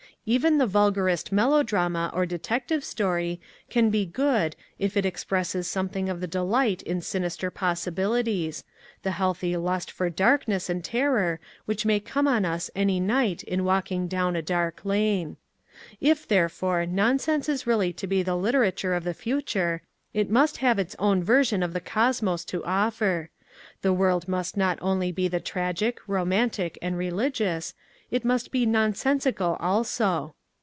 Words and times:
Even 0.27 0.59
the 0.59 0.67
vulgarest 0.67 1.31
melodrama 1.31 2.11
or 2.13 2.27
detective 2.27 2.85
story 2.85 3.41
can 3.71 3.89
be 3.89 4.05
good 4.05 4.55
if 4.77 4.95
it 4.95 5.03
ex 5.03 5.23
presses 5.23 5.67
something 5.67 6.09
of 6.09 6.21
the 6.21 6.27
delight 6.27 6.83
in 6.83 7.01
sinister 7.01 7.49
possibilities— 7.49 8.63
the 9.01 9.09
healthy 9.17 9.57
lust 9.57 9.89
for 9.89 10.11
darkness 10.11 10.69
and 10.69 10.83
terror 10.83 11.39
which 11.65 11.87
may 11.87 11.99
come 11.99 12.27
on 12.27 12.45
us 12.45 12.69
any 12.75 12.99
night 12.99 13.41
in 13.45 13.63
walking 13.63 14.07
down 14.07 14.35
a 14.35 14.43
dark 14.43 14.85
lane. 14.85 15.37
If, 15.99 16.27
therefore, 16.27 16.85
nonsense 16.85 17.49
is 17.49 17.65
really 17.65 17.91
to 17.93 18.05
be 18.05 18.21
the 18.21 18.37
literature 18.37 18.93
of 18.93 19.03
the 19.03 19.15
future, 19.15 19.81
it 20.13 20.29
must 20.29 20.57
have 20.57 20.77
its 20.77 20.95
own 20.99 21.23
version 21.23 21.63
of 21.63 21.73
the 21.73 21.81
Cosmos 21.81 22.45
to 22.45 22.63
offer; 22.63 23.31
the 23.81 23.91
world 23.91 24.27
must 24.27 24.55
not 24.55 24.77
only 24.83 25.11
be 25.11 25.27
the 25.27 25.39
tragic, 25.39 25.97
romantic, 26.05 26.77
and 26.79 26.95
religious, 26.95 27.73
it 28.09 28.25
must 28.25 28.51
be 28.51 28.65
nonsensical 28.65 29.55
also. 29.61 30.35